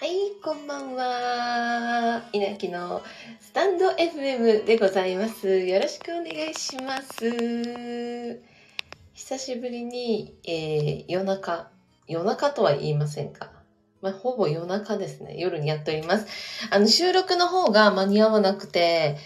[0.00, 2.22] はい、こんばんは。
[2.32, 3.02] 稲城の
[3.40, 5.48] スタンド FM でございます。
[5.48, 8.40] よろしくお願いします。
[9.12, 11.72] 久しぶりに、えー夜中、
[12.06, 13.50] 夜中とは言いませんか。
[14.00, 15.36] まあ、ほぼ夜中ですね。
[15.36, 16.28] 夜にやっております。
[16.70, 19.16] あの、収録の方が間に合わなくて、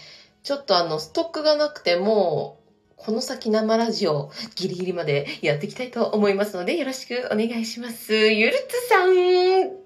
[0.41, 2.62] ちょっとあの、ストックがなくて、もう、
[3.05, 8.13] この先生ラジオ、ギリギリまでやっていきたいと思いますので、よろしくお願いします。
[8.13, 9.13] ゆるつさん、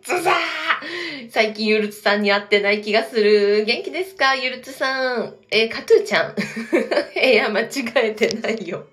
[0.03, 3.65] ズザー最近ゆるつさんに会ってない気がする。
[3.65, 4.35] 元気ですか？
[4.35, 5.33] ゆるつさん。
[5.49, 6.35] えー、カトゥーちゃん。
[7.19, 8.85] いや、間違えてないよ。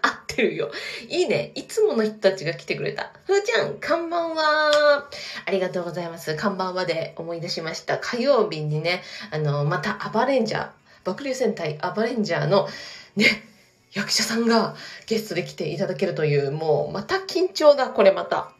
[0.00, 0.70] 合ってるよ。
[1.08, 1.50] いいね。
[1.56, 3.10] いつもの人たちが来てくれた。
[3.26, 5.10] ふーちゃん、こんばんは。
[5.44, 6.36] ありがとうございます。
[6.36, 7.98] こんばんはで思い出しました。
[7.98, 9.02] 火曜日にね、
[9.32, 10.68] あの、またアバレンジャー、
[11.02, 12.68] 爆竜戦隊アバレンジャーの、
[13.16, 13.26] ね、
[13.92, 14.74] 役者さんが
[15.06, 18.52] ゲストで来ていただけるという、もうまた緊張だ、これまた。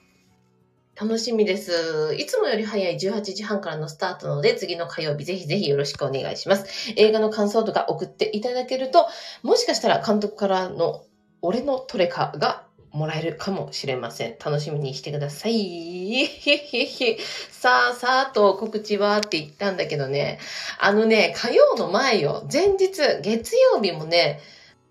[1.01, 2.15] 楽しみです。
[2.19, 6.93] いつもより早い18時半からのスタートなので、次の火曜日ぜひぜひよろしくお願いします。
[6.97, 9.07] 映画の感想とか送っていただけると、
[9.43, 11.05] もしかしたら監督からの
[11.41, 14.37] 俺のトレカがもらえるかもしれません。
[14.45, 16.29] 楽しみにしてください。
[17.51, 20.39] さあさあと告知はって言ったんだけどね、
[20.79, 24.41] あのね、火曜の前よ、前日、月曜日もね、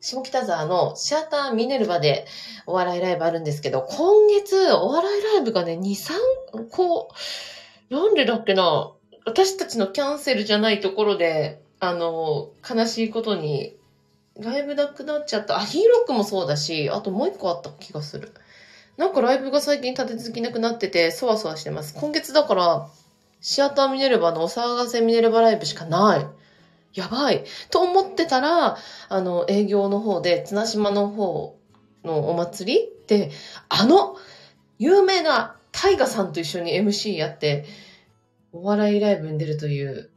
[0.01, 2.25] 下北沢のシアターミネルヴァで
[2.65, 7.09] お笑いライブあるんですけど、今月お笑いライブがね、2、3個、
[7.91, 8.91] なんでだっけな、
[9.25, 13.75] 私たちのキャンセルじゃないところで、あの、悲しいことに、
[14.39, 15.57] ライブなくなっちゃった。
[15.57, 18.31] あ、ヒーロックもそうだし、あともう一個あった気がする。
[18.97, 21.93] なんかライブが最近立て続きなくなってて、そわそわしてます。
[21.93, 22.87] 今月だから、
[23.41, 26.40] シアターミネルヴァのお騒がせミネルヴァライブしかない。
[26.93, 27.45] やばい。
[27.69, 28.77] と思ってたら、
[29.09, 31.57] あの、営業の方で、綱島の方
[32.03, 33.31] のお祭りで、
[33.69, 34.15] あの、
[34.77, 37.65] 有名なタイガさんと一緒に MC やって、
[38.51, 40.11] お笑いライブに出るという、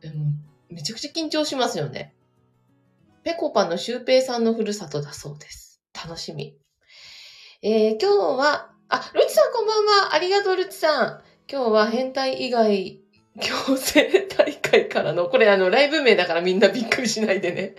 [0.68, 2.14] めちゃくちゃ緊張しますよね。
[3.22, 5.80] ペコパのシュウペイさんのふるさとだそうです。
[5.94, 6.58] 楽しみ。
[7.62, 10.14] えー、今日は、あ、ルチさんこんばんは。
[10.14, 11.22] ありがとう、ルチさん。
[11.50, 13.03] 今日は変態以外
[13.40, 17.74] 強制大会からの、これあの、ライブ名だからみんなびっくりしないでね。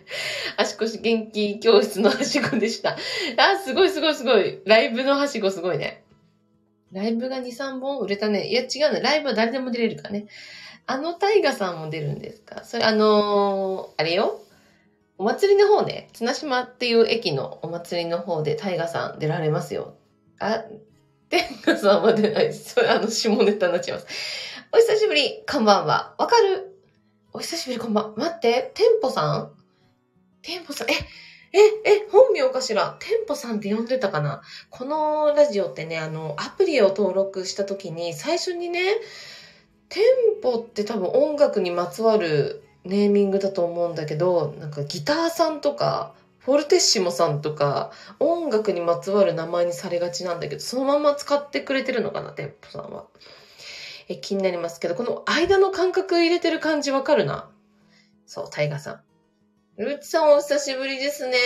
[0.57, 2.91] 足腰元気教室のはしごでした。
[3.38, 4.61] あ、すごいすごいすごい。
[4.66, 6.03] ライブのはしごすごいね。
[6.91, 8.47] ライブが2、3本売れたね。
[8.47, 8.99] いや違うね。
[9.01, 10.27] ライブは誰でも出れるからね。
[10.88, 12.63] あのタイガさんも出るんですか？
[12.63, 14.39] それあのーあれよ。
[15.17, 16.09] お祭りの方ね。
[16.13, 19.95] 綱島っていう駅のお祭りの方でタイガさん出られますよ。
[20.39, 20.63] あ、
[21.29, 22.75] 天ガさんは出ないです。
[22.75, 24.07] それあの、下ネタになっちゃいます。
[24.75, 26.16] お久しぶり、こんばんは。
[26.18, 26.75] わかる？
[27.31, 28.13] お久しぶり、こんばんは。
[28.18, 29.52] 待って、テンポさん？
[30.41, 30.94] テンポさん、え、
[31.53, 32.97] え、え、本名かしら？
[33.00, 34.41] テンポさんって呼んでたかな？
[34.69, 38.81] このラジオってね、あの、アプリを登録した時に、最初にね、
[39.88, 53.06] テンポって多分音楽にまつわるネーミングだと思うんだけど、なんかギターさんとか、フォルテッシモさんとか、音楽にまつわる名前にされがちなんだけど、そのまま使ってくれてるのかな、テンポさんは。
[54.07, 57.49] え気になりますけど、この間の感覚入れてる感じわかるな。
[58.25, 59.01] そう、タイガさん。
[59.77, 61.38] ルッチさんお久しぶりですね。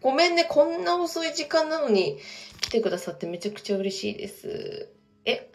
[0.00, 2.18] ごめんね、こんな遅い時間なのに
[2.60, 4.88] 来てくださってめちゃくちゃ嬉しいです。
[5.24, 5.50] え、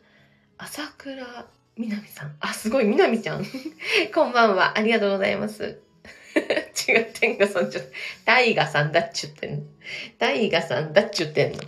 [0.58, 2.36] 朝倉みなみさん。
[2.40, 3.46] あ、すごい、みなみちゃん。
[4.14, 4.78] こんばんは。
[4.78, 5.80] ありがとうございます。
[6.88, 7.82] 違う、天ガさんじゃ、
[8.26, 9.66] タイガさんだっちゅってんの。
[10.20, 11.60] タイガさんだっちゅってんの。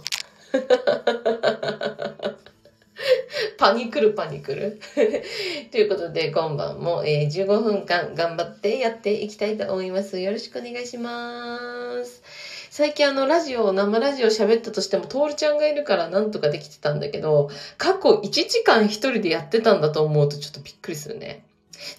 [3.57, 4.79] パニクるパニクる。
[5.71, 10.19] ということで、今晩も、えー15分間頑張ってやっていきたいと思います。
[10.19, 12.23] よろしくお願いします。
[12.69, 21.45] 最近あの、ラジオ、生ラジオ喋ったとしても、トールちゃんがいるからなんとかできてたんだけど、過去1時間一人でやってたんだと思うとちょっとびっくりするね。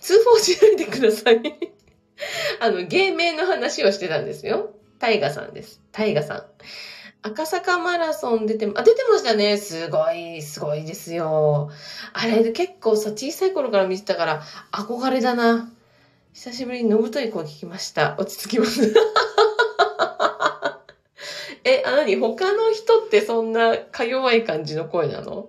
[0.00, 1.40] 通報しないでください。
[2.60, 4.70] あの、芸名の話をしてたんですよ。
[4.98, 5.80] タイガさんです。
[5.92, 6.44] タイガさん。
[7.26, 9.56] 赤坂マラソン出て、あ、出てましたね。
[9.56, 11.70] すごい、すごいですよ。
[12.12, 15.72] あれ、結構さ、小さい頃から見てたから、憧れだな。
[16.34, 18.14] 久しぶりにのぶとい声聞きました。
[18.18, 18.92] 落ち着きます。
[21.64, 25.48] え、あ、なに他の人ってそんなか弱い感じの声なの？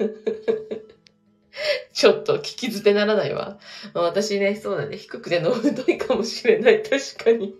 [1.92, 3.60] ちょっと聞き捨てならないわ。
[3.94, 4.96] 私ね、そうだね。
[4.96, 6.82] 低くてのぶといかもしれない。
[6.82, 7.54] 確かに。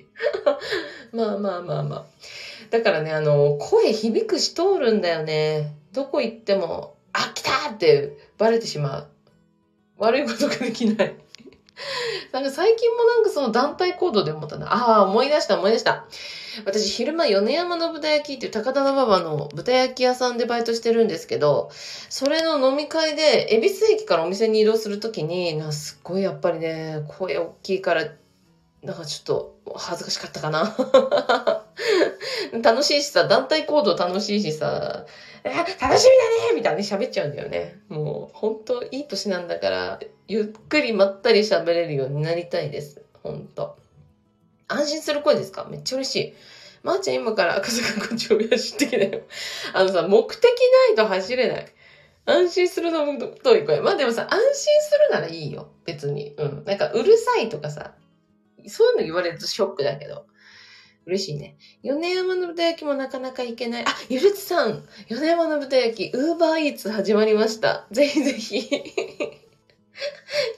[1.14, 2.04] まあまあまあまあ。
[2.70, 5.74] だからね、あの、声響くし通るんだよね。
[5.92, 9.08] どこ行っても、あ、来たってバレてしまう。
[9.98, 11.14] 悪いことができない。
[12.32, 14.72] なんか最近もなんかその団体行動で思ったな。
[14.72, 16.06] ああ、思い出した思い出した。
[16.64, 21.70] 私昼間米山の豚焼きっていう高田馬場の豚焼き屋さんでバイトしてるんですけど、
[22.08, 28.08] それの飲み会で、恵比寿駅からお店に移動するときに、なすっごいやっぱりね、声大きいから、
[28.84, 30.76] なんかちょっと恥ずかしかったかな。
[32.62, 35.06] 楽しいしさ、団体行動楽しいしさ、
[35.42, 35.98] え、楽しみだね
[36.54, 37.80] みたいに喋っちゃうんだよね。
[37.88, 43.02] もう、本当いい年なんだから、ゆっくりまったり喋れるようになりたいです。
[43.22, 43.76] 本当
[44.68, 45.66] 安心する声ですか？
[45.70, 46.34] めっちゃ嬉しい。
[46.82, 49.20] まー、あ、ちゃん今から赤坂5丁目走ってきなよ。
[49.72, 50.42] あのさ、目的
[50.88, 51.66] ないと走れない。
[52.26, 53.80] 安心するのも遠い声？
[53.80, 55.68] まあでもさ、安心するならいいよ。
[55.84, 56.34] 別に。
[56.38, 56.64] うん。
[56.64, 57.92] なんかうるさいとかさ、
[58.68, 60.26] そういうの言われるとショックだけど。
[61.06, 61.56] 嬉しいね。
[61.82, 63.84] 米山の豚焼きもなかなかいけない。
[63.84, 67.86] あ、ゆるつさん、米山の豚焼き、ウーバーイーツ始まりました。
[67.90, 68.70] ぜひぜひ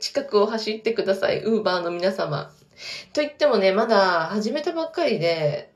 [0.01, 1.41] 近くを走ってください。
[1.41, 2.53] ウーバーの皆様。
[3.13, 5.73] と言ってもね、まだ始めたばっかりで、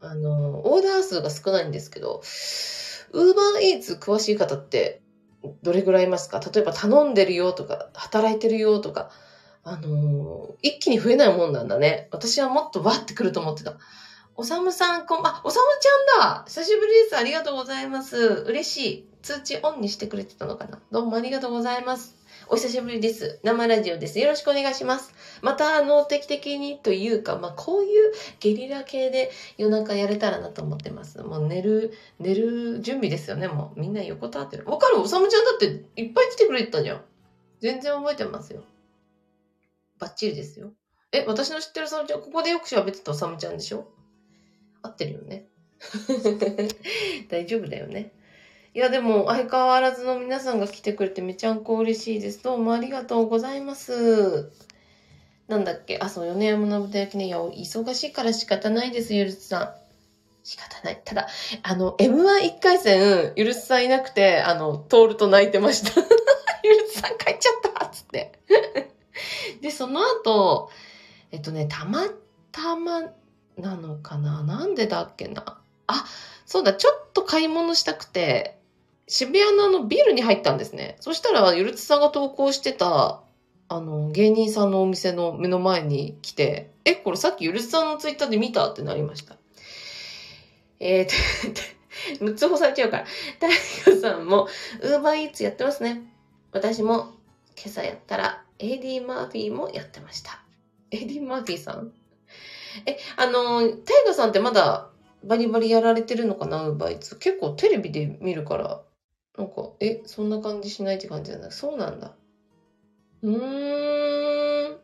[0.00, 2.20] あの、オーダー数が少ないんですけど、
[3.12, 5.00] ウーバーイーツ詳しい方って
[5.62, 6.40] どれぐらいいますか？
[6.40, 9.10] 例えば頼んでるよとか、働いてるよとか、
[9.64, 12.08] あのー、一気に増えないもんなんだね。
[12.10, 13.78] 私はもっとわってくると思ってた。
[14.34, 17.16] おさむさん、こん、あ、おさむちゃんだ久しぶりです。
[17.16, 18.16] ありがとうございます。
[18.46, 19.08] 嬉しい。
[19.22, 22.16] 通知オンにしてくれてたのかなどうもありがとうございます。
[22.48, 23.38] お久しぶりです。
[23.44, 24.18] 生ラジオです。
[24.18, 25.14] よろしくお願いします。
[25.42, 31.22] また、あの、定期的にというか、まあ、こういうゲリラ系で夜中やれたらなと思ってます。
[31.22, 33.46] もう寝る、寝る準備ですよね。
[33.46, 34.64] もうみんな横たわってる。
[34.66, 35.00] わかる？
[35.00, 35.66] おさむちゃんだって
[36.02, 37.02] いっぱい来てくれてたじゃん。
[37.60, 38.64] 全然覚えてますよ。
[40.02, 40.72] バッチリですよ。
[41.12, 43.86] え、私の知ってるおさむちゃん、ここでよく喋ってたおさむちゃんでしょ？
[44.82, 45.46] 合ってるよね。
[47.30, 48.12] 大丈夫だよね。
[48.74, 52.42] いや、でも、相変わらずの皆さんが来てくれてめちゃんこ嬉しいです。
[52.42, 54.50] どうもありがとうございます。
[55.46, 55.98] なんだっけ？
[56.00, 57.26] あ、そう、米山の豚焼きね。
[57.26, 59.74] いや、忙しいから仕方ないです、ゆるつさん。
[60.42, 61.00] 仕方ない。
[61.04, 61.28] ただ、
[61.62, 66.00] あの、M11 回戦、ゆるつさんいなくて、あの、通ると泣いてました。
[66.64, 68.32] ゆるつさん帰っちゃったつって。
[69.60, 70.70] で、その後、
[71.30, 72.08] えっとね、たま
[72.50, 73.02] たま
[73.56, 74.42] なのかな？
[74.42, 75.58] なんでだっけな？
[75.86, 76.04] あ、
[76.46, 78.58] そうだ、ちょっと買い物したくて、
[79.08, 80.96] 渋谷のあのビルに入ったんですね。
[81.00, 83.20] そしたら、ゆるつさんが投稿してた、
[83.68, 88.70] あの、芸人さんのお店の目の前に来て、え、これさっきゆるつさんのツイッターで見た？
[88.70, 89.36] ってなりました。
[90.80, 93.06] えー、 6つ干されちゃうから。
[93.38, 93.52] タイ
[93.86, 94.48] ガさんも、
[94.80, 96.02] ウーバーイーツやってますね。
[96.50, 97.12] 私も、
[97.56, 100.40] 今朝やったら、AD マーフィーもやってました。
[100.92, 101.90] AD マーフィーさん？
[102.86, 103.76] え、あの、タイ
[104.06, 104.88] ガさんってまだ
[105.24, 106.68] バリバリやられてるのかな？
[106.68, 107.16] ウーバーイツ。
[107.16, 108.80] 結構テレビで見るから、
[109.36, 111.50] なんか、え、そんな感じしないって感じじゃない？
[111.50, 112.14] そうなんだ。
[113.22, 114.78] うーん。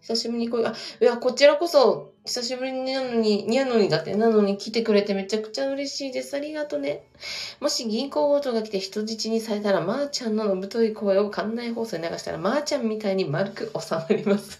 [0.00, 6.36] 久しぶりにこう、あ、いや、こちらこそ、久しぶりになのに、にゃのにだって、なのに来てくれてめちゃくちゃ嬉しいです。
[6.36, 7.02] ありがとね。
[7.58, 14.58] もし銀行強盗が来て人質にされたら、まー、あ、ちゃんののぶとい声を館内放送に流したら、まー、あ、ちゃんみたいに丸く収まります。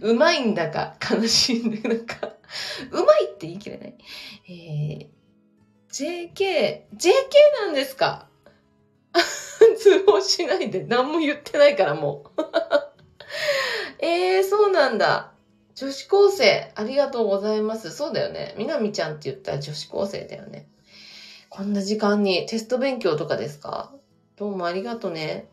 [0.00, 2.32] うまいんだか、悲しいんだか、なんか、
[2.92, 3.94] うまいって言い切れない。
[4.48, 5.08] えー、
[5.92, 7.10] JK、JK
[7.66, 8.28] なんですか？
[9.78, 12.42] 通報しないで何も言ってないからもう
[14.04, 15.32] えー、そうなんだ。
[15.80, 17.92] 女子高生、ありがとうございます。
[17.92, 18.52] そうだよね。
[18.58, 20.66] みなみちゃんって言ったら女子高生だよね。
[21.48, 23.92] こんな時間にテスト勉強とかですか？
[24.34, 25.46] どうもありがとうね。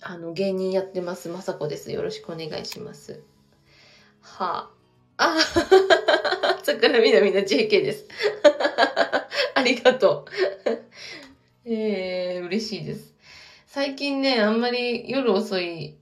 [0.00, 1.28] あの、芸人やってます。
[1.28, 1.92] まさこです。
[1.92, 3.22] よろしくお願いします。
[4.22, 4.70] は
[5.18, 5.36] あ。
[5.36, 5.36] あ
[6.62, 8.06] 桜みなみな JK です。
[9.54, 10.26] ありがと
[10.66, 11.70] う。
[11.70, 13.14] えー、嬉しいです。
[13.66, 15.98] 最近ね、あんまり夜遅い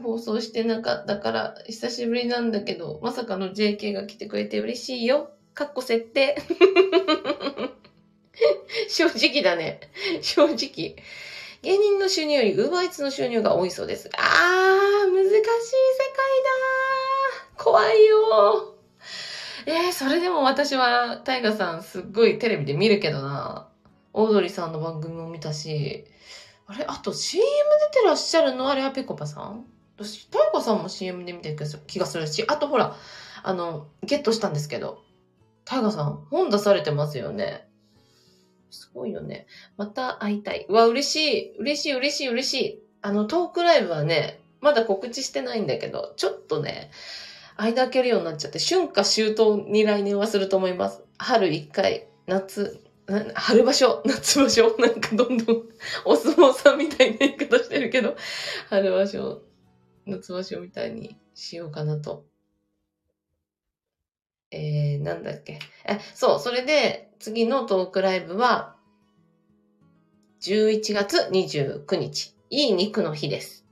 [0.00, 5.30] 放送してなかったから、久しぶりなんだけど、まさかの JK が来てくれて嬉しいよ。
[5.54, 6.36] かっこ設定。
[8.88, 9.80] 正直だね。
[10.22, 10.96] 正直。
[11.62, 14.08] 芸人の収入より UberEats の収入が多いそうです。
[14.16, 14.24] あー、
[15.12, 23.68] 難しい世界だー怖いよーえー、それでも私は、タイガさんすっごいテレビで見るけどな。
[24.14, 26.04] オードリーさんの番組も見たし、
[26.66, 26.84] あれ？
[26.86, 27.44] あと CM
[27.92, 28.70] 出てらっしゃるの？
[28.70, 29.64] あれはペコパさん？
[29.98, 32.96] 私、タイガさんも CM で見てる気がするし、あとほら、
[33.42, 35.02] あの、ゲットしたんですけど、
[35.64, 37.68] タイガさん、本出されてますよね。
[38.70, 39.46] すごいよね。
[39.76, 40.66] また会いたい。
[40.68, 41.56] うわ、嬉しい。
[41.58, 42.82] 嬉しい、嬉しい、嬉しい。
[43.02, 46.90] あの、トークライブはね、まだ告知してないんだけど、ちょっとね、
[47.56, 51.02] 間開けるようになっちゃって、春夏秋冬に来年はすると思います。
[51.18, 52.80] 春1回、夏
[53.34, 55.62] 春場所、夏場所、なんかどんどん
[56.04, 56.14] お
[60.08, 62.24] 夏場所みたいにしようかなと。
[64.50, 65.58] えー、なんだっけ。
[65.86, 68.76] え、そう、それで、次のトークライブは、
[70.40, 73.66] 11月29日、いい肉の日です。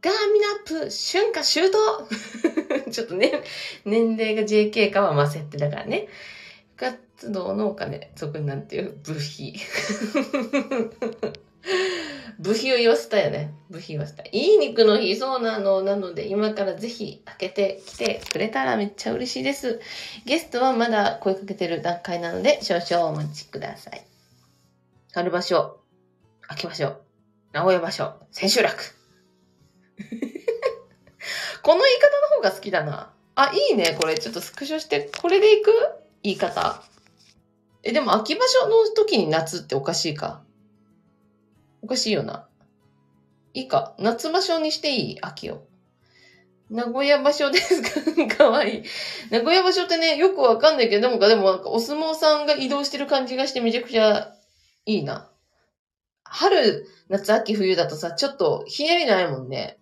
[0.00, 3.42] ガーミナップ、春夏秋冬 ちょっとね、
[3.84, 6.08] 年齢が JK かはませってだからね。
[6.76, 9.54] 活動のお金、俗になんていう部費。
[12.38, 13.52] 部費を言わせたよね。
[13.70, 14.22] 部費言わせた。
[14.24, 15.82] いい肉の日、そうなの。
[15.82, 19.80] なので、今からぜひ開けてきてくれたらめっちゃ嬉しいです。
[20.24, 24.04] ゲストはまだ声かけてる段階なので、少々お待ちください。
[25.12, 25.80] 春場所、
[26.46, 26.96] 秋場所、
[27.52, 28.94] 名古屋場所、千秋楽。
[31.62, 33.12] この言い方の方が好きだな。
[33.34, 33.96] あ、いいね。
[34.00, 35.72] これちょっとスクショして、これでいく？
[36.22, 36.82] 言い方。
[37.82, 40.42] え、でも秋場所の時に夏っておかしいか。
[41.82, 42.48] おかしいよな。
[43.54, 43.94] いいか。
[43.98, 45.18] 夏場所にしていい？
[45.22, 45.66] 秋を。
[46.70, 48.26] 名古屋場所ですか？
[48.36, 48.82] かわいい。
[49.30, 54.34] 名古屋場所ってね、よくわかんないけど、でもでもなんかお相撲さんが移動してる感じがしてめちゃくちゃ
[54.84, 55.30] いいな。
[56.24, 59.78] 春、夏、秋、冬だとさ、ちょっとひんやりないもんね。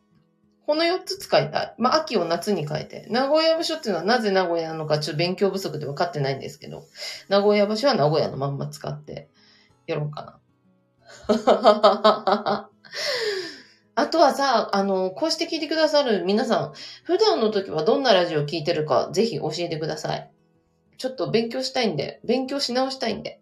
[0.65, 1.75] この4つ使いたい。
[1.79, 3.07] まあ、秋を夏に変えて。
[3.09, 6.85] 名古屋場所っていうのはなぜ名古屋なのかちょっと勉強不足で分かってないんですけど、
[7.29, 9.29] 名古屋場所は名古屋のまんま使って
[9.87, 10.39] やろうかな。
[13.99, 16.73] あとはさ、あの、こうして聞いてくださる皆さん、
[17.05, 20.31] 普段の時はどんなラジオを聞いてるか、ぜひ教えてください。
[20.99, 23.41] ちょっと勉強したいんで、勉強し直したいんで。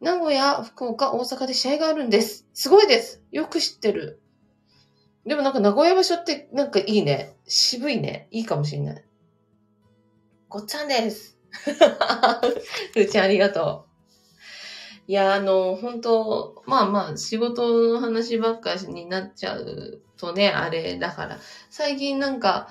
[0.00, 2.46] 名古屋、福岡、大阪で試合があるんです。
[2.52, 3.22] すごいです。
[3.30, 4.20] よく知ってる。
[5.24, 7.34] でもなんか名古屋場所ってなんかいいね。
[7.46, 8.28] 渋いね。
[8.30, 9.04] いいかもしんない。
[10.48, 11.38] ごっちゃんです。
[11.52, 13.85] ふーちゃんありがとう。
[15.08, 21.38] いや、あの、本当まあまあ、仕事の話ばっかしになっちゃうとね、あれだから、
[21.70, 22.68] 最近なんか、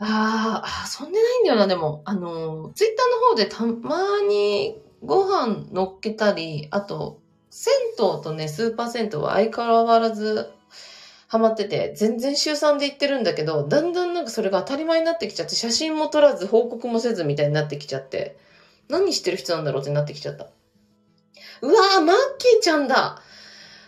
[0.00, 2.02] ああ、そんでないんだよな、でも。
[2.06, 7.20] あの、ツイッターの方でたまにご飯乗っけたり、あと、
[7.50, 10.50] 銭湯とね、スーパー銭湯は相変わらず
[11.30, 18.36] ハマってて、全然週3で行ってるんだけど、だんだんなんかそれが当たり前になってきちゃって、写真も撮らず報告もせずみたいになってきちゃって、
[18.88, 20.48] 何してる人なんだろうってなってきちゃった。
[21.62, 23.22] うわぁ、マッキーちゃんだ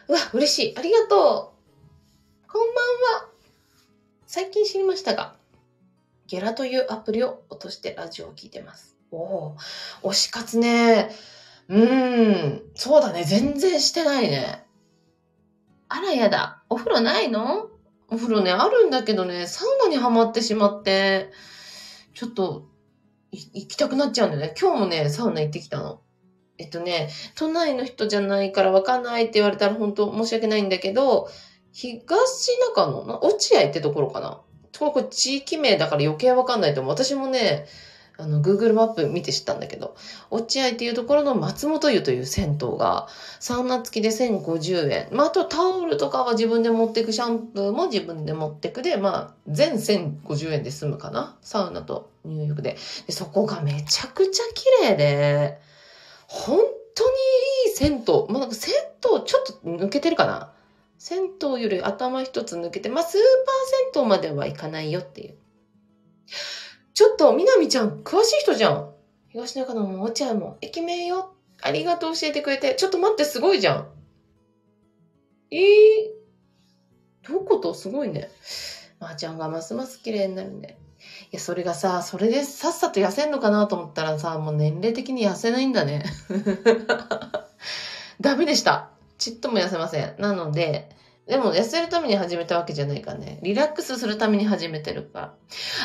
[0.09, 0.79] うわ、嬉しい。
[0.79, 1.55] ありがと
[2.47, 2.51] う。
[2.51, 2.83] こんば
[3.19, 3.29] んは。
[4.27, 5.35] 最近知りましたが、
[6.27, 8.97] ゲラというアプリを落としてラジオを聞いてます。
[9.11, 9.57] おお、
[10.03, 11.11] 推し活ね。
[11.69, 13.25] うーん、そうだね。
[13.25, 14.67] 全然してないね。
[15.89, 16.63] あらやだ。
[16.69, 17.69] お風呂ないの？
[18.09, 21.31] お風呂ね、あるんだけどね、サウナにはまってしまって、
[22.13, 22.69] ちょっと、
[23.31, 24.55] 行きたくなっちゃうんだよね。
[24.61, 26.02] 今日もね、サウナ行ってきたの。
[26.63, 31.29] えっとね、都内の人じゃないからわかんないって言われたら本当申し訳ないんだけど、
[31.73, 34.41] 東中野の落合ってところかな？
[34.79, 36.93] これ地域名だから余計わかんないと思う。
[36.93, 37.67] 私もね、
[38.19, 39.97] あの、Google マップ見て知ったんだけど、
[40.31, 43.09] 落合っていうところの松本湯という銭湯が、
[43.41, 45.09] サウナ付きで1050円。
[45.13, 51.37] まあ、あとタオルとかは自分で持っていく、シャンプーも自分で持っていくで、まあ、全1050円で済むかな？
[51.41, 52.77] サウナと入浴で。
[53.07, 55.59] で、そこがめちゃくちゃ綺麗で、
[56.27, 56.59] 本
[56.95, 57.17] 当に
[57.69, 58.27] いい銭湯。
[58.29, 60.53] まあ、銭湯ちょっと抜けてるかな。
[60.99, 65.37] 銭湯より頭一つ抜けて、まあ、スーパー銭湯まではいかないよっていう。
[66.95, 68.95] ちょっと、みなみちゃん、詳しい人じゃん。
[69.31, 71.35] 東中野も落合も、駅名よ。
[71.61, 72.75] ありがとう教えてくれて。
[72.75, 73.89] ちょっと待って、すごいじゃん。
[75.51, 77.75] えー、どこと？
[77.75, 78.31] すごいね。
[79.01, 80.79] まー、あ、ちゃんがますます綺麗になるね。
[81.33, 86.05] や、それがさ、それでさっさと痩せんのかなと思ったらさ、もう年齢的に痩せないんだね。
[88.21, 88.91] ダメでした。
[89.19, 90.15] ちっとも痩せません。
[90.19, 90.91] なので、
[91.27, 93.39] でも痩せるために始めたわけじゃないからね。
[93.43, 95.35] リラックスするために始めてるから。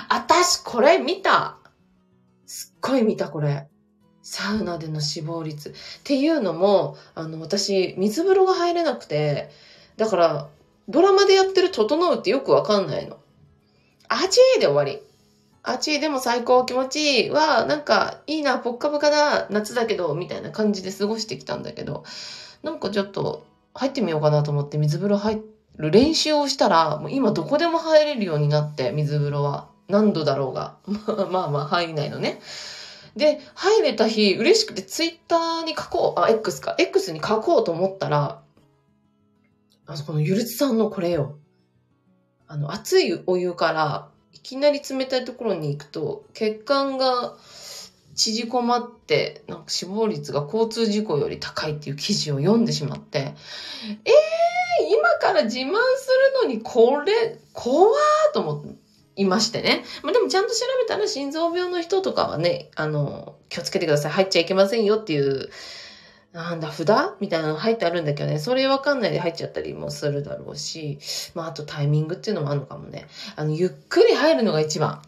[0.10, 1.58] あたし、これ見た
[2.46, 3.68] すっごい見た、これ。
[4.24, 5.70] サウナでの死亡率。
[5.70, 9.50] っていうのも、あの、私、水風呂が入れなくて、
[9.98, 10.50] だから、
[10.90, 13.20] ドラマでやってる整うってよくわかんないの。
[14.10, 15.00] あちーで終わり。
[15.64, 22.04] あちーでも最高気持ちいいは、なんか、いいな、ぽっかぽかだ、夏だけど、みたいな感じで過ごしてきたんだけど、
[22.64, 25.42] なんかちょっと、入ってみようかなと思って水風呂入
[25.76, 29.70] る練習をしたら、もう今どこでも入れるようになって、水風呂は。
[29.88, 30.78] 何度だろうが。
[31.32, 32.42] まあまあ入んないのね。
[33.16, 36.76] で、入れた日、嬉しくてツイッターに書こう、あ、X か。
[36.78, 38.42] X に書こうと思ったら、
[39.86, 41.38] あそこのゆるつさんのこれよ。
[42.48, 47.36] あの、熱いお湯から、いきなり冷たいところに行くと、血管が
[48.16, 53.34] 縮こまって、なんか死亡率が交通事故より高いっていう記事を読んでしまって、えー、
[54.86, 55.70] 今から自慢す
[56.42, 58.88] るのにこれ、怖ーと思って
[59.18, 59.84] いましてね。
[60.04, 64.12] まあでもちゃんと調べたら心臓病の人とかはね、あの、気をつけてください。
[64.12, 65.50] 入っちゃいけませんよっていう、
[66.38, 67.18] なんだ、札？
[67.20, 71.00] みたいなの入ってあるんだけどね、それわかんないで入っちゃったりもするだろうし、
[71.34, 73.08] まああとタイミングっていうのもあるのかもね。
[73.36, 75.02] あの、ゆっくり入るのが一番。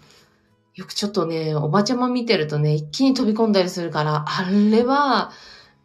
[0.74, 5.32] よくちょっとね、おばちゃま見てるとね、一気に飛び込んだりするから、あれは、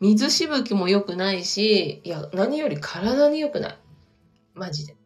[0.01, 3.79] 水しぶきも良くないし、いや、何より体に良くない。
[4.55, 4.97] マジで。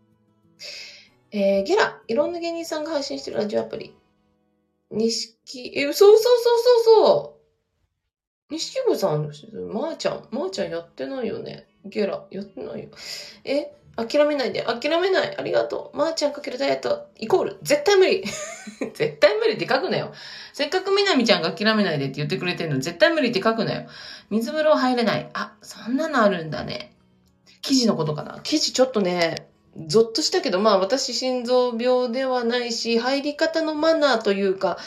[1.33, 3.93] えー、ゲラ、いろんな芸人さんが配信してるラジオアプリ。
[4.93, 7.38] 錦、え、そうそうそうそうそう。
[8.51, 9.25] 錦鯉さん、
[9.73, 11.67] まー、ちゃん、まー、ちゃんやってないよね？
[11.85, 12.89] ゲラ、やってないよ。
[13.45, 14.63] え、諦めないで。
[14.63, 15.37] 諦めない。
[15.37, 15.97] ありがとう。
[15.97, 18.25] まー、ちゃんかけるダイエット、イコール、絶対無理。
[18.95, 20.13] 絶対無理って書くなよ。
[20.55, 23.87] せっかくみなみちゃんが諦めないでって言ってくれてるの、絶対無理って書くなよ。
[24.31, 25.29] 水風呂入れない。
[25.35, 26.95] あ、そんなのあるんだね。
[27.61, 28.41] 記事のことかな？
[28.41, 29.49] 記事ちょっとね、
[29.87, 34.79] ゾッとしたけど、まあ私心臓病ではないし、入り方のマナーというか、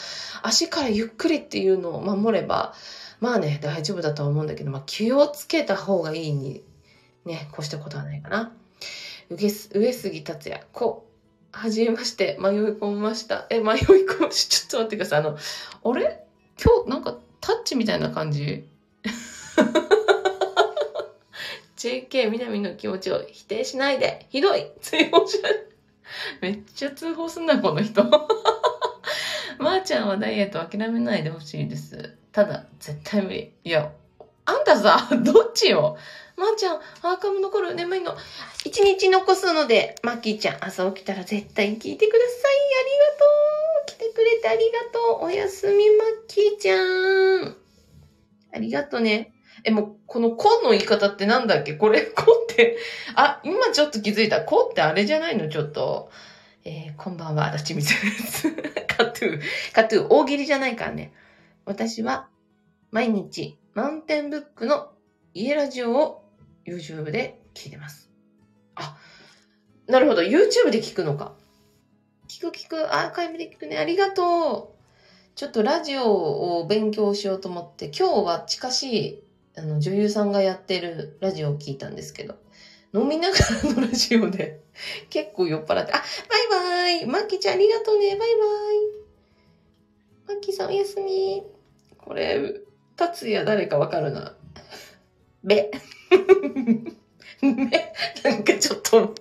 [0.42, 2.74] 足からゆっくりっていうのを守れば、
[3.22, 6.64] まあね、大丈夫だとは思うんだけど、まあ気をつけた方がいいに、
[7.24, 8.52] ね、こうしたことはないかな。
[9.30, 11.06] 上上杉達也、こ、
[11.52, 13.46] はじめまして、迷い込みました。
[13.48, 15.20] え、迷い込み、ちょっと待ってください。
[15.20, 16.24] あの、あれ？
[16.60, 18.68] 今日なんかタッチみたいな感じ
[21.76, 24.26] ？JK 南の気持ちを否定しないで。
[24.30, 25.52] ひどい通報しない。
[26.40, 28.02] めっちゃ通報すんな、この人。
[29.58, 32.16] まー、ちゃんはダイエット諦めないでほしいです。
[32.32, 33.52] ただ、絶対無理。
[33.62, 33.92] いや、
[34.46, 35.96] あんたさ、 どっちよ？
[36.36, 37.74] まー、ちゃん、アーカム残る？
[37.74, 38.16] 眠いの？
[38.64, 42.54] 一日残すので、マッキーちゃん、朝起きたら絶対聞いてください。
[42.80, 43.24] ありがと
[43.84, 43.86] う。
[43.86, 45.24] 来てくれてありがとう。
[45.26, 47.56] おやすみ、マッキーちゃん。
[48.54, 49.34] ありがとうね。
[49.64, 51.74] え、もう、このコの言い方ってなんだっけ？
[51.74, 52.78] これ、 コって、
[53.14, 54.40] あ、今ちょっと気づいた。
[54.40, 55.50] コってあれじゃないの？
[55.50, 56.10] ちょっと。
[56.64, 58.50] えーこんばんは、足立みつです。
[58.88, 59.40] カトゥー。
[59.74, 61.12] カトゥー、大喜利じゃないからね。
[61.64, 62.28] 私は、
[62.90, 64.90] 毎日、マウンテンブックの
[65.32, 66.24] 家ラジオを
[66.66, 68.10] YouTube で聞いてます。
[68.74, 68.96] あ、
[69.86, 70.22] なるほど。
[70.22, 71.34] YouTube で聞くのか。
[72.28, 72.94] 聞く聞く。
[72.94, 73.78] アーカイブで聞くね。
[73.78, 74.82] ありがとう。
[75.36, 79.22] ちょっとラジオを勉強しようと思って、今日は近しい
[79.56, 82.34] あの女優さんがやってるラジオを聞いたんですけど、
[82.92, 84.60] 飲みながらのラジオで
[85.10, 86.02] 結構酔っ払って、あ、
[86.50, 89.01] バイバイマッキーちゃんありがとうねバイバイ
[90.62, 91.42] さんおやすみ
[91.98, 92.60] これ、
[92.96, 94.34] 達也誰かわかるな。
[95.42, 95.70] べ。
[97.40, 97.50] べ。
[98.30, 99.14] なんかちょっと、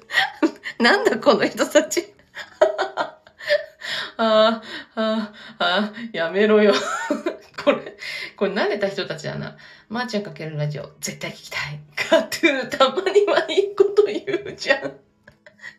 [0.79, 2.13] なんだこの人たち。
[4.17, 4.63] ああ、
[4.95, 6.73] ああ、やめろよ。
[7.63, 7.97] これ、
[8.35, 9.57] これ慣れた人たちだな。
[9.89, 11.79] まー、ちゃんかけるラジオ、絶対聞きたい。
[11.95, 14.79] カトゥー、たまにはいいこと言うじゃん。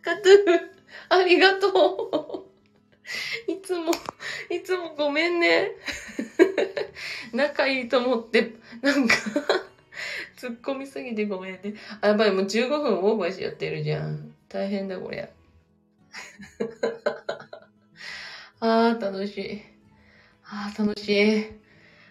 [0.03, 0.61] カトゥー、
[1.11, 2.47] ありがと
[3.49, 3.51] う。
[3.51, 3.93] いつも、
[4.55, 5.71] いつもごめんね。
[7.33, 9.15] 仲いいと思って、なんか、
[10.37, 11.75] 突っ込みすぎてごめんね。
[12.01, 14.35] あ、やばい、もう15分オーバーしちゃってるじゃん。
[14.49, 15.29] 大変だ、こりゃ。
[18.61, 19.63] あ、楽しい。
[20.45, 21.47] あー、楽しい。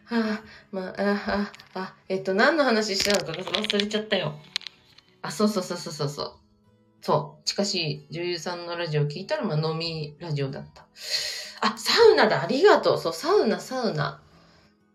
[0.09, 4.39] あー、まあ、あ、あ、あ、えっと、何の話したのか忘れちゃったよ。
[5.21, 6.33] あ、そうそうそうそうそうそう。
[7.01, 7.43] そう。
[7.45, 10.87] 近しい女優さんのラジオ聞いたら、まあ、飲みラジオだった。
[11.61, 14.21] あ、サウナだありがとうそう、サウナ、サウナ。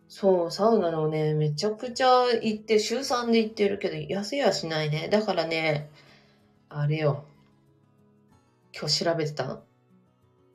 [0.08, 5.08] そう、サウナのね、めちゃくちゃ行って、週3で行ってるけど、痩せやしないね。
[5.08, 5.88] だからね、
[6.68, 7.24] あれよ。
[8.78, 9.60] 今日調べてた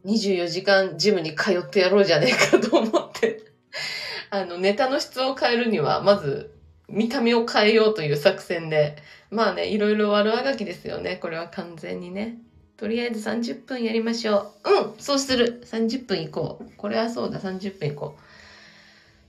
[0.05, 3.41] 24時間ジムに通ってやろうじゃねえかと思って。
[4.29, 6.53] あの、ネタの質を変えるには、まず、
[6.89, 8.97] 見た目を変えようという作戦で。
[9.29, 11.15] まあね、いろいろ悪あがきですよね。
[11.15, 12.37] これは完全にね。
[12.81, 14.71] とりあえず30分やりましょう。
[14.71, 16.71] うんそうする !30 分行こう。
[16.77, 18.21] これはそうだ、30分行こう。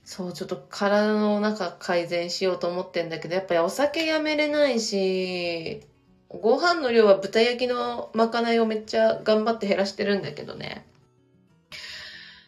[0.09, 5.83] そう、ちょっと体の中改善しようと思ってんだけど、やっぱりお酒やめれないし、
[6.31, 10.87] ご飯の量は豚焼きのまかないをめっちゃ頑張って減らしてるんだけどね。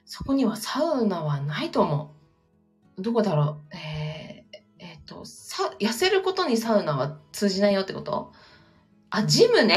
[0.07, 2.15] そこにはサウナはないと思
[2.97, 3.03] う。
[3.03, 8.33] どこだろうえー、えっ、と、さ、痩せることにサウナは通じないよってこと？
[9.11, 9.77] あ、ジムね。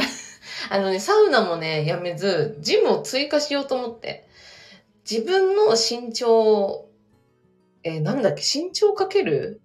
[0.69, 4.27] あのね、サウナもね、やめず、ジムを追加しようと思って。
[5.09, 6.89] 自分の身長、
[7.83, 9.61] えーなんだっけ、身長かける？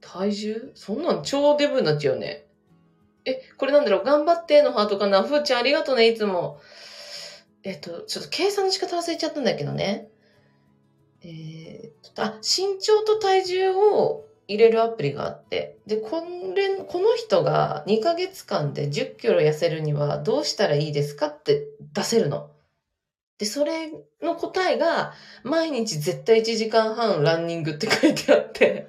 [0.00, 0.72] 体重？
[0.74, 2.46] そんなん超デブになっちゃうよね。
[3.24, 4.04] え、これなんだろう？
[4.04, 5.22] 頑張ってのハートかな？
[5.22, 6.60] ふーちゃんありがとうね、いつも。
[7.62, 10.08] えっと、ちょっと計算の仕方忘れちゃったんだけどね。
[11.22, 16.22] えーっとあ、身長と体重を入れるアプリがあって、で、こ
[16.54, 22.50] れ、この人が2ヶ月間で10キロ痩せるにはどうしたらいいですかって出せるの。
[23.38, 28.88] で、それの答えが、毎日絶対1時間半ランニングって書いてあって、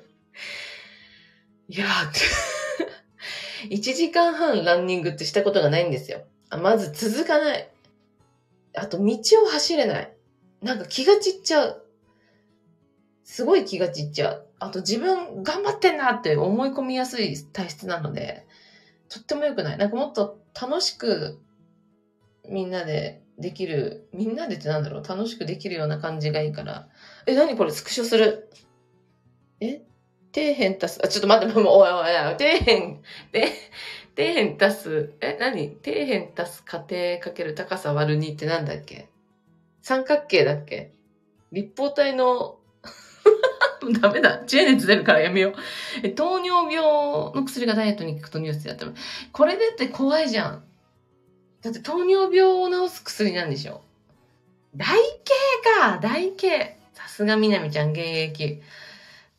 [1.67, 6.21] いやー、 1時間半ランニングってしたことがないんですよ。
[6.49, 7.69] まず続かない。
[8.75, 10.13] あと、道を走れない。
[10.61, 11.83] なんか気が散っちゃう。
[13.23, 14.46] すごい気が散っちゃう。
[14.59, 18.45] あと自分頑張ってんなって思い込みやすい体質なので、
[19.09, 19.77] とっても良くない。
[19.77, 21.39] なんかもっと楽しく
[22.49, 26.87] みんなでできる、みんなでってなんだろう、楽しくできるような感じがいいから。
[27.25, 28.49] え、何これスクショする？
[29.59, 29.83] え？
[30.33, 32.99] 底辺足す、あ、ちょっと待って、もう、おいおいおい、底辺、
[33.31, 33.47] で、
[34.15, 35.77] 底辺足す、え、何？
[35.83, 39.09] 底辺足す過程かける高さ割る2ってなんだっけ？
[39.81, 40.91] 三角形だっけ？
[41.51, 42.59] 立方体の
[44.01, 44.39] ダメだ。
[44.45, 45.53] 知恵熱出るからやめよう。
[46.03, 48.93] え糖尿病の薬がダイエットに効くとニュースでやってる。
[49.31, 50.63] これでって怖いじゃん。
[51.61, 53.81] だって糖尿病を治す薬なんでしょ。
[54.75, 56.77] 台形か台形。
[56.93, 58.61] さすがみなみちゃん現役。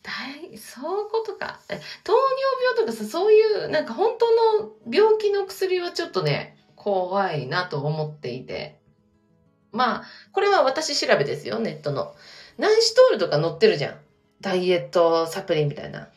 [0.03, 1.61] 大、そういうことか。
[1.69, 8.79] え糖尿病とかさ、そういう、なんか本当の病気の薬はちょっとね、怖いなと思っていて。
[9.73, 12.15] まあ、これは私調べですよ、ネットの。
[12.57, 13.99] ナンシトールとか載ってるじゃん。
[14.41, 16.09] ダイエットサプリみたいな。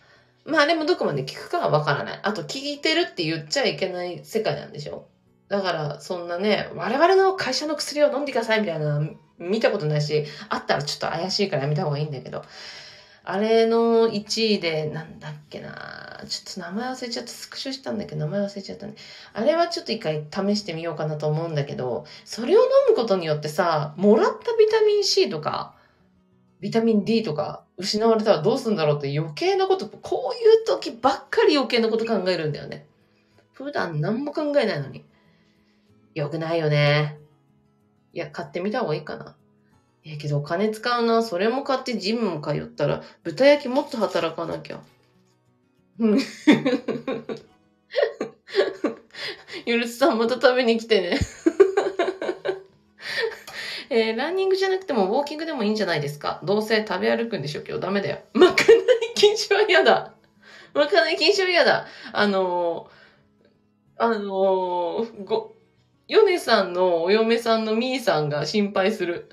[0.46, 2.20] まあ、あれもどこまで効くかはわからない。
[2.24, 5.08] あと、効いてるって言っちゃいけない世界なんでしょ
[5.50, 9.02] だから、そんなね、我々の会社の薬を飲んでくださいみたいな、
[9.38, 12.44] 見たことないし、あったらちょっと怪しいからやめた方がいいんだけど。
[13.24, 17.32] あれの1位で、なんだっけなちょっと名前忘れちゃった。
[17.32, 18.96] スクショしたんだけど、名前忘れちゃったね。
[19.34, 25.76] あれはちょっと一回試してみようかなと思うんだけど、それを飲むことによってさ、もらったビタミン C とか、
[26.62, 32.86] ビタミン D とか失われたらどうするんだろうって余計なこと、こういう時ばっかり余計なこと考えるんだよね。
[33.54, 35.04] 普段何も考えないのに。
[36.14, 37.18] よくないよね。
[38.14, 39.36] いや、買ってみた方がいいかな。
[40.04, 41.24] えけどお金使うな。
[41.24, 44.82] それも買ってジムも通ったら、豚焼きもっと働かなきゃ。
[46.00, 46.20] うん。
[49.66, 51.20] ゆるつさんまた食べに来てね。
[53.94, 56.40] えーランニングじゃなくてもウォーキングでもいいんじゃないですか？
[56.44, 57.62] どうせ食べ歩くんでしょ？
[57.68, 58.20] 今日ダメだよ。
[58.34, 58.66] まかない
[59.16, 60.14] 禁止は嫌だ。
[60.74, 61.86] まかない禁止は嫌だ。
[62.14, 65.54] あのー、あのー、ご、
[66.08, 69.30] ヨネさんのお嫁さんのミーさんが心配する。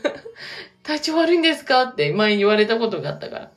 [0.84, 1.84] 体調悪いんですか？
[1.84, 3.50] って前言われたことがあったから。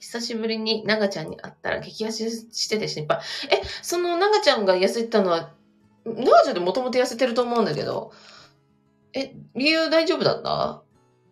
[0.00, 3.18] 久しぶりに長ちゃんに会ったら激痩せしてて心配。
[3.50, 5.50] え、その長ちゃんが痩せたのは、
[6.06, 8.12] 長ちゃんってもともと痩せてると思うんだけど、
[9.14, 10.82] え、理由大丈夫だった？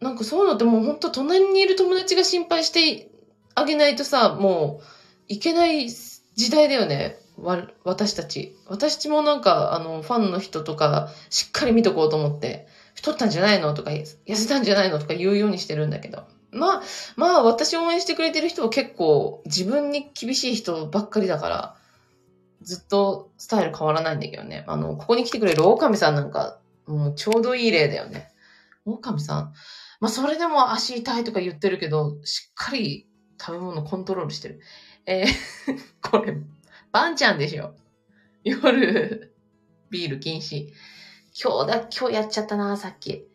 [0.00, 3.10] なんかそういうのってもうほんと隣にいる友達が心配して
[3.54, 4.84] あげないとさ、もう
[5.28, 7.18] いけない時代だよね。
[7.38, 8.56] わ、私たち。
[8.66, 16.24] 私もなんか、あの、ファンの人とか、しっかり見とこうと思って、太ったんじゃないのとか、痩せたんじゃないのとか言うようにしてるんだけど。
[16.50, 16.82] まあ、
[17.16, 21.76] まあ、私応援してくれてる人は結構、自分に厳しい人ばっかりだから、
[22.62, 24.64] ずっとスタイル変わらないんだけどね。
[24.66, 28.30] あの、ここに来てくれる狼さんなんか、もうちょうどいい例だよね。
[28.84, 29.52] 狼さん。
[30.00, 33.08] まあ、それでも足痛いとか言ってるけど、しっかり
[33.40, 34.60] 食べ物コントロールしてる。
[35.06, 35.30] えー
[36.10, 36.36] これ、
[36.92, 37.74] バンちゃんでしょ。
[38.44, 39.34] 夜、
[39.90, 40.68] ビール禁止。
[41.38, 43.26] 今日だ、今日やっちゃったな、さっき。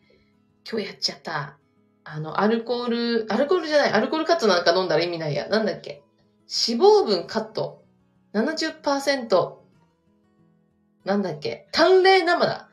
[0.68, 1.58] 今日やっちゃった。
[2.04, 5.48] あの、アルコール、アルコールじゃない、アルコールカットなんか飲んだら意味ないや。
[5.48, 6.02] なんだっけ。
[6.66, 7.84] 脂肪分カット。
[8.34, 9.56] 70%。
[11.04, 11.68] なんだっけ。
[11.72, 12.68] 淡麗生だ。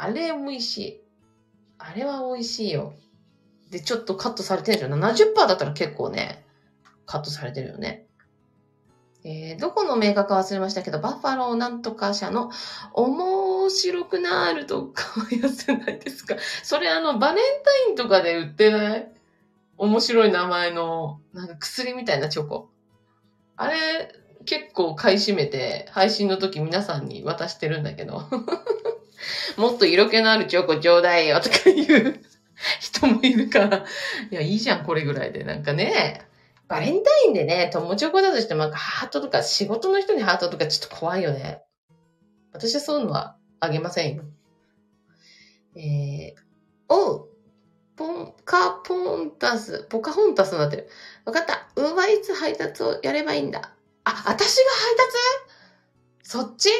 [0.00, 1.00] あれ美味しい。
[1.78, 2.94] あれは美味しいよ。
[3.70, 4.94] で、ちょっとカットされてるじゃん。
[4.94, 6.44] 70%だったら結構ね、
[7.04, 8.06] カットされてるよね。
[9.24, 12.50] えーどこのメーカーか忘れましたけど、バッファローなんとか社の
[12.94, 16.36] 面白くなるとかはやせないですか？
[16.62, 19.12] それあの、バレンタインとかで売ってない？
[19.76, 22.70] 面白い名前の、なんか薬みたいなチョコ。
[23.56, 28.22] あれ、結構買い占めて、配信の時皆さんに渡してるんだけど。
[29.56, 32.20] もっと色気のあるチョコちょうだいよとか言う
[32.80, 33.84] 人もいるから。
[34.30, 35.44] いや、いいじゃん、これぐらいで。
[35.44, 36.26] なんかね、
[36.66, 41.62] バレンタインでね、友チョコだとしてもハートとか仕事の人にハートとかちょっと怖いよね。
[42.52, 44.24] 私はそういうのはあげませんよ。
[45.76, 46.34] えー、
[46.88, 47.28] おう、
[47.96, 50.88] ポン、カポンタス、ポカホンタスになってる。
[51.24, 51.68] わかった。
[51.76, 53.72] ウーバーイーツ配達をやればいいんだ。
[54.04, 55.18] あ、私が配達？
[56.22, 56.70] そっち？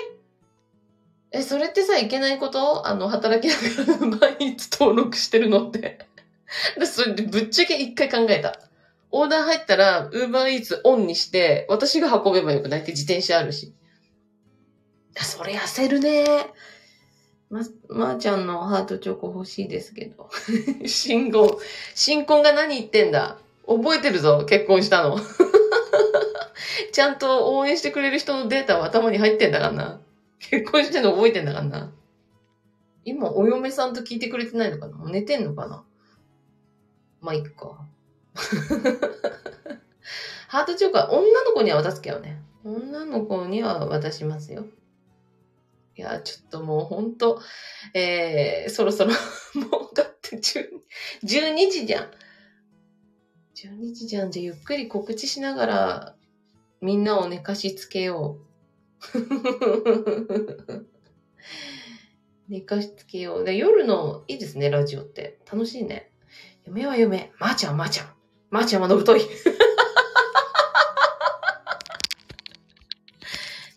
[1.31, 2.87] え、それってさ、いけないこと？
[2.87, 5.99] あの、働きながらウーバーイーツ登録してるのって。
[6.79, 8.59] でそれでぶっちゃけ一回考えた。
[9.11, 13.75] オーダー入ったら、ウーバーイーツオンにして、私が運べばよくないって自転車あるし。
[15.17, 16.25] それ焦るね。
[17.51, 20.31] ま、まー、ちゃんのハートチョコ欲しいですけど。
[20.87, 21.59] 新婚。
[21.95, 23.39] 新婚が何言ってんだ？
[23.67, 25.19] 覚えてるぞ、結婚したの。
[26.93, 30.01] ちゃんと応援してくれる人のデータは頭に入ってんだからな。
[30.39, 31.93] 結婚してんの覚えてんだからな。
[33.05, 34.97] 今、お嫁さんと聞いてくれてないのかな？
[34.97, 35.85] もう寝てんのかな？
[37.21, 37.87] まあ、いっか。
[40.49, 42.41] ハートチョコは女の子には渡すけどね。
[42.65, 44.67] 女の子には渡しますよ。
[45.97, 47.41] いや、ちょっともうほんと、
[47.93, 49.11] えー、そろそろ、
[49.55, 50.69] もうだって10
[51.25, 52.11] 12時じゃん。
[53.55, 54.31] 12時じゃん。
[54.31, 56.17] じゃゆっくり告知しながら、
[56.81, 58.48] みんなを寝かしつけよう。
[62.49, 63.45] 寝かしつけよう。
[63.45, 65.39] で夜のいいですね、ラジオって。
[65.51, 66.11] 楽しいね。
[66.67, 67.33] 夢は夢。
[67.39, 68.13] まー、ちゃん、まー、ちゃん。
[68.51, 69.21] まー、ちゃんはのぶとい。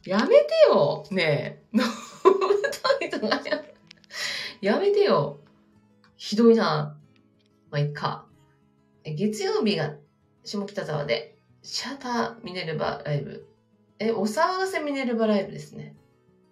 [0.06, 1.06] やめてよ。
[1.12, 1.78] ねえ。
[1.78, 1.92] のぶ
[3.00, 3.42] といとかや
[4.62, 5.40] やめてよ。
[6.18, 6.98] ひどいな。
[7.70, 8.26] まあ、いっか。
[9.04, 9.96] 月曜日が
[10.44, 13.51] 下北沢で、シャーターミネルバライブ。
[14.02, 15.96] え、お騒がせミネルバライブですね。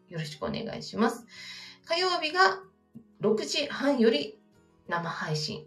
[0.08, 1.26] よろしくお願いします。
[1.88, 2.62] 火曜日が
[3.22, 4.38] 6時半より
[4.88, 5.66] 生配信。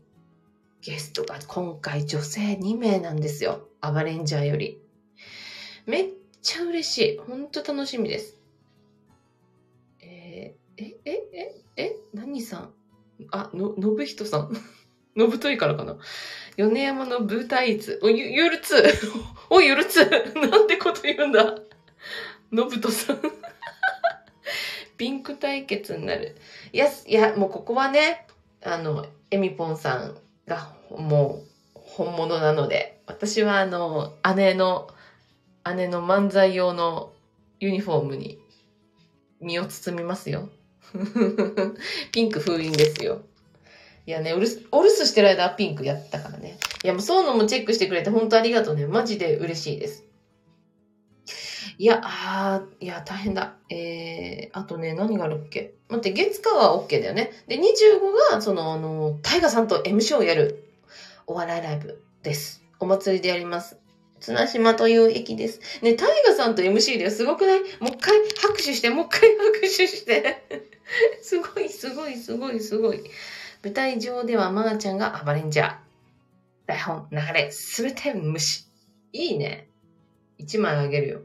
[0.80, 3.68] ゲストが今回女性2名なんですよ。
[3.80, 4.80] アバレンジャーより。
[5.84, 6.08] めっ
[6.40, 7.18] ちゃ嬉しい。
[7.18, 8.38] ほんと楽しみです。
[10.02, 12.72] えーえ、え、え、え、何さん？
[13.32, 14.52] あ、の、のぶひとさん。
[15.18, 15.98] のぶといからかな。
[16.56, 17.98] 米山のブータイーツ。
[18.04, 18.84] お、ゆ、ゆるつ。
[19.50, 20.04] お、ゆるつ。
[20.34, 21.56] なんてこと言うんだ。
[22.52, 23.20] のぶとさん。
[24.98, 26.36] ピンク対決になる。
[26.72, 28.26] いや、いや、もうここはね、
[28.62, 31.42] あの、エミポンさんがも
[31.74, 34.88] う本物なので、私はあの、姉の、
[35.74, 37.12] 姉の漫才用の
[37.58, 38.38] ユニフォームに
[39.40, 40.48] 身を包みますよ。
[42.12, 43.22] ピンク封印ですよ。
[44.06, 46.58] いやね、お留お留守してる間はピンクやったからね。
[46.84, 48.86] いや、もうそういうのもチェックしてくれて本当ありがとうね。
[48.86, 50.04] マジで嬉しいです。
[51.78, 53.54] いや、あーいや、大変だ。
[53.70, 55.74] えー、あとね、何があるっけ？
[55.88, 57.30] 待って、月火は OK だよね。
[57.48, 57.62] で、25
[58.32, 60.64] が、その、あの、タイガさんと MC をやる
[61.26, 62.62] お笑いライブです。
[62.80, 63.76] お祭りでやります。
[64.20, 65.60] 綱島という駅です。
[65.82, 67.60] ね、タイガさんと MC ではすごくない？
[67.80, 70.42] もう一回拍手して、もう一回 拍手して。
[71.22, 73.00] すごい、すごい、すごい、すごい。
[73.64, 75.74] 舞台上ではまーちゃんがアバレンジャー。
[76.66, 78.66] 台本、流れ、すべて無視。
[79.12, 79.68] いいね。
[80.38, 81.20] 一枚あげるよ。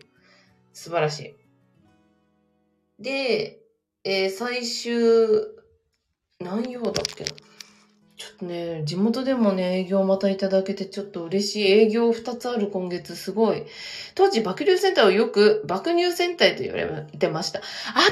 [0.78, 1.20] 素晴らし
[3.00, 3.02] い。
[3.02, 3.62] で、
[4.04, 4.94] えー最終、
[6.40, 7.32] 何曜だっけな？
[8.16, 11.72] ちょっとね、地元でもね、営業またいただけてちょっと嬉しい。
[11.72, 13.64] 営業2つある今月、すごい。
[14.14, 17.60] 当時、爆乳戦隊をよく爆乳戦隊と言われてました。
[17.60, 17.64] あ、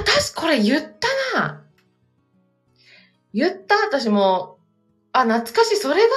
[0.04, 0.82] 確かこれ言っ
[1.34, 1.64] たな。
[3.32, 4.58] 言った私も。
[5.12, 5.76] あ、懐かしい。
[5.78, 6.10] それが、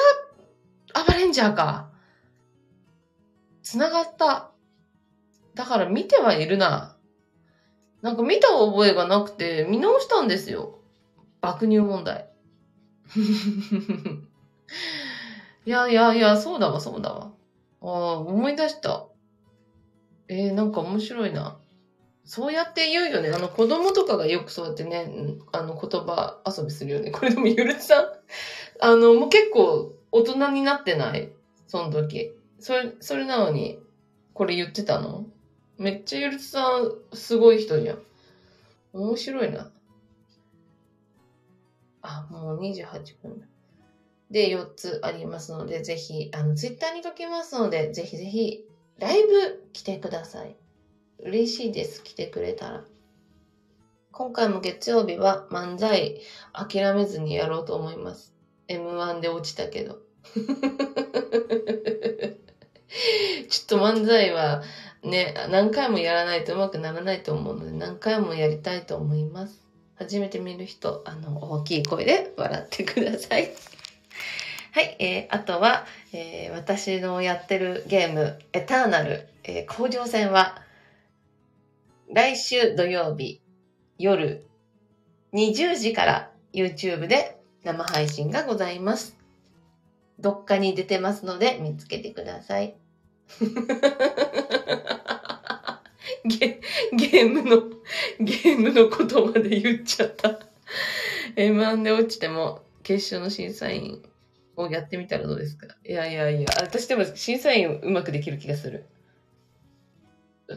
[0.95, 1.91] アバレンジャーか。
[3.63, 4.48] 繋がった。
[5.59, 6.97] だから見てはいるな。
[8.01, 10.79] なんか見た覚えがなくて、見直したんですよ。
[11.41, 12.31] 爆乳問題。
[15.67, 17.33] いやいやいや、そうだわ、そうだわ。
[17.83, 19.09] ああ、思い出した。
[20.29, 21.59] えー、なんか面白いな。
[22.25, 23.31] そうやって言うよね。
[23.31, 25.13] あの、子供とかがよくそうやってね、
[25.51, 27.11] あの、言葉遊びするよね。
[27.11, 28.05] これでもゆるさん、
[28.81, 31.33] あの、もう結構大人になってない？
[31.67, 32.33] その時。
[32.61, 33.81] それ、それなのに、
[34.35, 35.27] これ言ってたの？
[35.79, 37.99] めっちゃゆるつさん、すごい人じゃん。
[38.93, 39.71] 面白いな。
[42.03, 42.87] あ、もう28
[43.23, 43.47] 分だ。
[44.31, 48.65] で、4つありますので、ぜひ、あの、ツイッターに書きますので、ぜひぜひ、
[48.99, 50.57] ライブ来てください。
[51.21, 52.85] 嬉しいです、来てくれたら。
[54.11, 56.21] 今回も月曜日は漫才
[56.53, 58.35] 諦めずにやろうと思います。
[58.67, 60.01] M1 で落ちたけど。
[63.49, 64.63] ちょっと漫才は
[65.03, 69.63] ね、何回もやらないとうまくならないと思うので、何回もやりたいと思います。
[69.95, 73.51] 初めて見る人、あの、大きい声で笑ってください。
[74.73, 80.63] はい、えー、あとは、えー私のやってるゲーム、エターナル、えー、甲状戦は、
[82.13, 83.41] 来週土曜日
[83.99, 84.47] 夜
[85.35, 89.17] 20時から YouTube で生配信がございます。
[90.19, 92.75] どっかに出てますので見つけてください。
[96.25, 96.61] ゲ
[96.93, 97.63] ゲームの、
[98.21, 100.41] ゲームのことまで言っちゃった。
[101.37, 104.03] M1 で落ちても決勝の審査員
[104.57, 105.67] をやってみたらどうですか？
[105.87, 108.87] いやいやいや、私でも審査員うまくできる気がする。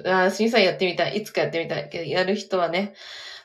[0.05, 1.17] ああ、審査員やってみたい。
[1.17, 1.89] いつかやってみたい。
[1.89, 2.93] けど、やる人はね、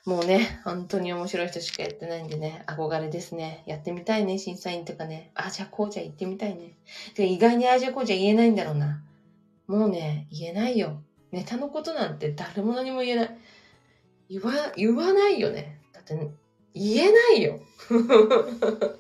[0.05, 3.65] もうね、本当に面白い人しかやってないんでね、憧れですね。
[3.67, 5.33] やってみたいね、審査員とかね。
[5.35, 6.75] あ、じゃあこうじゃ言ってみたいね。
[7.17, 9.03] で意外にあ、じゃあこうじゃ言えないんだろうな。
[9.67, 11.03] もうね、言えないよ。
[11.33, 13.37] ネタのことなんて誰も何も言えない。
[14.29, 15.81] 言わ、言わないよね。
[15.93, 16.17] だって、
[16.75, 17.61] 言えないよ。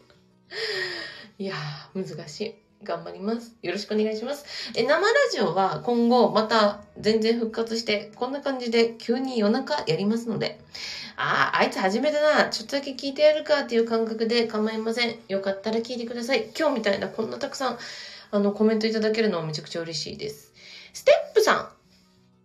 [1.39, 2.55] いやー、難しい。
[2.83, 3.57] 頑張ります。
[3.63, 4.73] よろしくお願いします。
[4.75, 10.61] え、生ラジオは今後また全然復活して、こんな感じで急に夜中やりますので、
[11.17, 12.49] ああ、あいつ初めてな。
[12.51, 15.19] ちょっとだけ聞いてやるかっていう感覚で構いません。
[15.29, 16.51] よかったら聞いてください。
[16.59, 17.79] 今日みたいなこんなたくさん、
[18.31, 20.53] あの、コメントいただけるのはめちゃくちゃ嬉しいです。
[20.93, 21.57] ステップさん、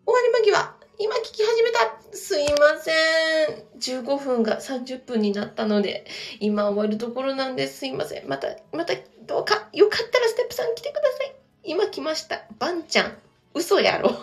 [0.05, 1.79] 終わり間際、今聞き始めた。
[2.13, 4.01] すいません。
[4.03, 6.05] 15分が30分になったので、
[6.39, 7.79] 今終わるところなんです。
[7.79, 8.27] すいません。
[8.27, 8.93] また、また、
[9.25, 11.35] どうか、よかったらステップさん来てください。
[11.63, 12.43] 今来ました。
[12.59, 13.17] バンちゃん。
[13.53, 14.15] 嘘やろ。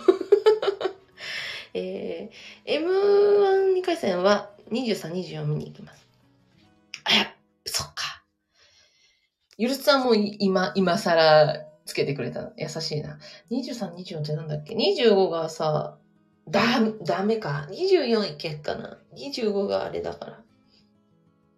[1.75, 6.07] えー、M12 回戦は23、24見に行きます。
[7.05, 8.08] あ、や、そっか。
[9.59, 12.53] ゆるつさんも今、今更つけてくれた。
[12.57, 13.19] 優しいな。
[13.51, 15.99] 23、24ってなんだっけ ?25 がさ、
[16.49, 16.63] だ、
[17.05, 17.67] ダメか。
[17.71, 18.99] 24いけっかな。
[19.17, 20.41] 25があれだから。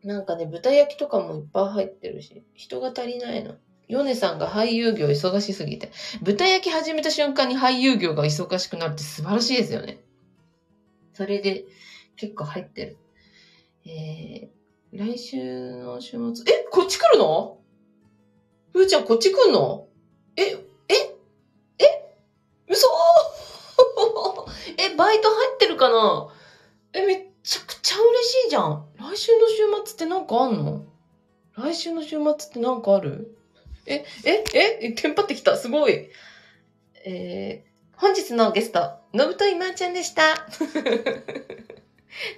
[0.02, 3.56] なんかね、豚焼きとかもいっぱい入ってるし、人が足りないの。
[3.86, 5.90] ヨネさんが俳優業忙しすぎて。
[6.22, 9.98] 豚焼き始めた瞬間に俳優業が忙しくなるって素晴らしいですよね。
[11.12, 11.66] それで
[12.16, 12.96] 結構入ってる。
[13.84, 17.59] えー、来週の週末、え、こっち来るの？
[18.72, 19.86] ふーちゃんこっち来んの？
[20.36, 20.56] え、え、
[21.78, 22.14] え、
[22.68, 22.86] 嘘
[24.78, 26.28] え、バイト入ってるかな？
[26.92, 28.86] え、めちゃくちゃ嬉しいじゃん。
[28.98, 30.84] 来週の週末ってなんかあんの？
[31.56, 33.36] 来週の週末ってなんかある？
[33.86, 34.44] え、え、
[34.82, 35.56] え、テンパってきた。
[35.56, 36.10] すごい。
[37.04, 40.46] えー、本日のゲスト、のぶといまーちゃんでした。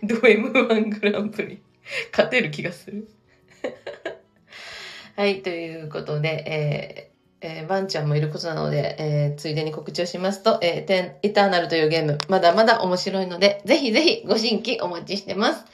[0.03, 1.61] ド M1 グランプリ。
[2.13, 3.09] 勝てる気がする。
[5.23, 15.65] はい、ということで、えーえー、ワンちゃんもいることなので、えー、ついでに告知をしますと、えー、テン、エターナルというゲーム、まだまだ面白いので、ぜひぜひご新規お待ちしてます。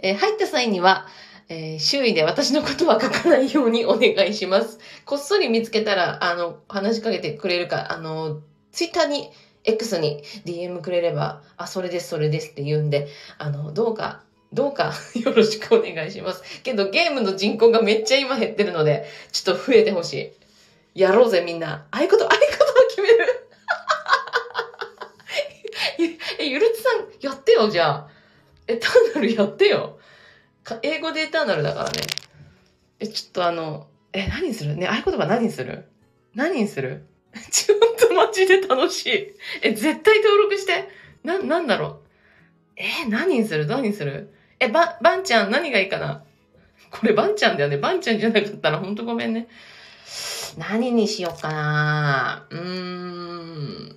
[0.00, 1.06] えー、入った際には、
[1.48, 4.78] えー、周囲で私のことは書かないようにお願いします。
[5.06, 8.42] こっそり見つけたら、あの、話しかけてくれるか、あの、
[8.72, 9.30] ツイッターに、
[9.64, 16.42] X に DM くれれば、あ、それです、それですって言うんで、あの、どうか、どうか よろしくお願いします。
[16.62, 20.32] けどゲームの人口がめっちゃ今減ってるので、ちょっと増えてほし
[20.94, 21.00] い。
[21.00, 21.86] やろうぜみんな。
[21.90, 22.28] 合言葉、合言葉を
[22.88, 23.48] 決める。
[26.38, 28.08] え、ゆるつさん、やってよ、じゃあ。
[28.66, 29.98] エターナルやってよ。
[30.82, 32.00] 英語でエターナルだからね。
[33.00, 34.76] え、ちょっとあの、え、何する？
[34.76, 35.84] ね、合言葉何する？
[36.34, 37.04] 何する？
[37.52, 39.34] ちょっとマジで楽しい。
[39.62, 40.88] え、絶対登録して。
[41.22, 42.00] な、なんだろう。
[42.76, 43.66] え何する？
[43.66, 44.32] 何する？
[44.60, 46.22] え、ば、ばんちゃん何がいいかな？
[46.90, 47.76] こればんちゃんだよね。
[47.76, 49.48] ばんちゃんじゃなかったらほんとごめんね。
[50.56, 52.46] 何にしようかな？
[52.50, 53.96] うーん。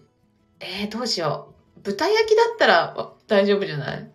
[0.60, 1.80] えー、どうしよう。
[1.82, 4.10] 豚焼きだったら大丈夫じゃない？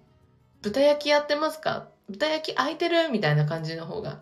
[0.62, 1.88] 豚焼きやってますか？
[2.08, 3.08] 豚焼き空いてる？
[3.10, 4.20] みたいな感じの方が。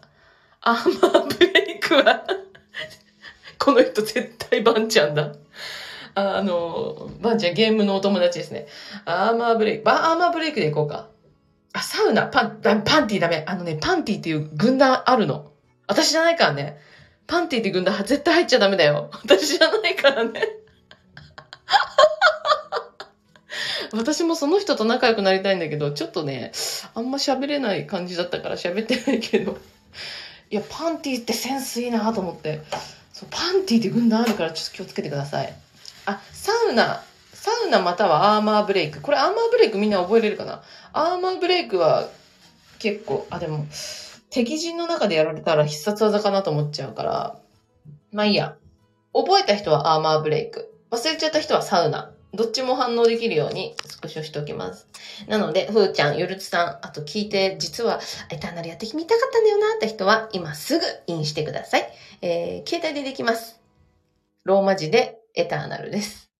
[0.62, 2.24] あ、まあ、ブレイクは
[3.58, 5.34] この人絶対バンちゃんだ。
[6.14, 8.66] あの、バンちゃんゲームのお友達ですね。
[9.04, 11.08] アーマーブレイク、ばアーマーブレイクでいこうか。
[11.74, 13.44] あ、サウナ、パン、パンティーダメ。
[13.46, 15.50] あのね、パンティっていう軍団あるの。
[15.88, 16.78] 私じゃないからね。
[17.26, 19.10] パンティって軍団絶対入っちゃダメだよ。
[19.24, 20.40] 私じゃないからね。
[23.92, 26.52] 私もその人と仲良くなりたいんだけど、ちょっとね、
[26.94, 29.58] あんま喋れない感じだったから喋ってないけど。
[30.50, 32.60] いや、パンティってセンスいいなと思って。
[33.12, 35.52] そう、パンティって軍団あるからちょっと気をつけてください。
[36.06, 37.02] あ、サウナ。
[37.32, 39.00] サウナまたはアーマーブレイク。
[39.00, 40.62] これアーマーブレイクみんな覚えれるかな？
[40.96, 42.09] アーマーブレイクは
[42.78, 43.66] 結構、あ、でも、
[44.30, 47.38] 敵陣の中でやられたら必殺技かなと思っちゃうから、
[48.12, 48.57] まあいいや。
[49.12, 50.72] 覚えた人はアーマーブレイク。
[50.90, 52.12] 忘れちゃった人はサウナ。
[52.33, 54.88] どっちも反応できるようにスクショしておきます。
[55.28, 61.88] なので、ふーちゃん、ゆるつさん、あと聞いて、実は、エターナルやってみたかったんだよなって人は、今すぐインしてください。
[62.23, 63.60] えー、携帯でできます。
[64.44, 66.31] ローマ字でエターナルです。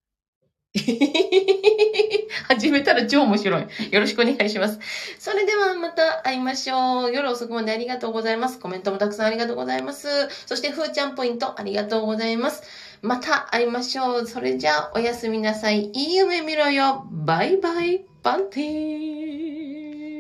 [2.49, 3.63] 始めたら超面白い。
[3.91, 4.79] よろしくお願いします。
[5.19, 7.13] それではまた会いましょう。
[7.13, 8.59] 夜遅くまでありがとうございます。
[8.59, 10.09] コメントもたくさんありがとうございます。
[10.47, 12.63] そして、ふーちゃんポイントありがとうございます。
[13.03, 14.27] また会いましょう。
[14.27, 15.91] それじゃあ、おやすみなさい。
[15.93, 17.07] いい夢見ろよ。
[17.11, 18.05] バイバイ。
[18.23, 19.45] パンティ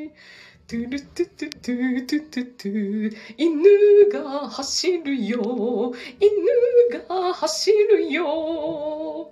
[0.06, 0.10] ー。
[0.66, 9.30] トゥルトゥトゥトゥトゥトゥトゥ犬が走るよ犬が走るよ